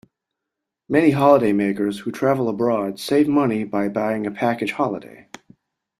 [0.89, 5.29] Many holidaymakers who travel abroad save money by buying a package holiday